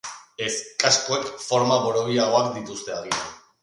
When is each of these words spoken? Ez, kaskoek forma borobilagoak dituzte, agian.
Ez, 0.45 0.53
kaskoek 0.85 1.29
forma 1.51 1.79
borobilagoak 1.87 2.53
dituzte, 2.61 3.01
agian. 3.01 3.35